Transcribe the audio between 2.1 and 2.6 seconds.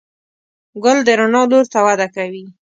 کوي.